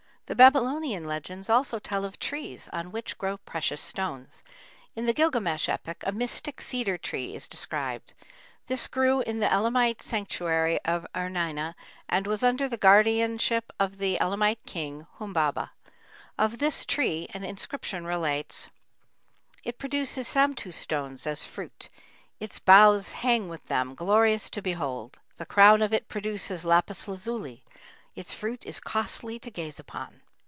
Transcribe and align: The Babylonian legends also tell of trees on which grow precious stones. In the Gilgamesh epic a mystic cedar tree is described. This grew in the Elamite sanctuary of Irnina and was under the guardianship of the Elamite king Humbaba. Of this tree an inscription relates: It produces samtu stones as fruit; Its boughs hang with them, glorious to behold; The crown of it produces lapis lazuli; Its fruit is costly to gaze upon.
The 0.27 0.35
Babylonian 0.35 1.03
legends 1.03 1.49
also 1.49 1.77
tell 1.77 2.05
of 2.05 2.17
trees 2.17 2.69
on 2.71 2.93
which 2.93 3.17
grow 3.17 3.35
precious 3.39 3.81
stones. 3.81 4.45
In 4.95 5.05
the 5.05 5.11
Gilgamesh 5.11 5.67
epic 5.67 6.03
a 6.07 6.13
mystic 6.13 6.61
cedar 6.61 6.97
tree 6.97 7.35
is 7.35 7.49
described. 7.49 8.13
This 8.67 8.87
grew 8.87 9.19
in 9.19 9.41
the 9.41 9.51
Elamite 9.51 10.01
sanctuary 10.01 10.79
of 10.85 11.05
Irnina 11.13 11.75
and 12.07 12.27
was 12.27 12.43
under 12.43 12.69
the 12.69 12.77
guardianship 12.77 13.73
of 13.77 13.97
the 13.97 14.17
Elamite 14.21 14.65
king 14.65 15.05
Humbaba. 15.19 15.71
Of 16.39 16.59
this 16.59 16.85
tree 16.85 17.27
an 17.31 17.43
inscription 17.43 18.05
relates: 18.05 18.69
It 19.65 19.77
produces 19.77 20.29
samtu 20.29 20.73
stones 20.73 21.27
as 21.27 21.43
fruit; 21.43 21.89
Its 22.39 22.57
boughs 22.57 23.11
hang 23.11 23.49
with 23.49 23.65
them, 23.65 23.95
glorious 23.95 24.49
to 24.51 24.61
behold; 24.61 25.19
The 25.35 25.45
crown 25.45 25.81
of 25.81 25.91
it 25.93 26.07
produces 26.07 26.63
lapis 26.63 27.05
lazuli; 27.09 27.65
Its 28.13 28.33
fruit 28.33 28.65
is 28.65 28.81
costly 28.81 29.39
to 29.39 29.49
gaze 29.49 29.79
upon. 29.79 30.19